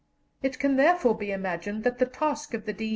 It 0.41 0.57
can 0.57 0.77
therefore 0.77 1.15
be 1.15 1.31
imagined 1.31 1.83
that 1.83 1.99
the 1.99 2.07
task 2.07 2.55
of 2.55 2.65
the 2.65 2.73
D. 2.73 2.89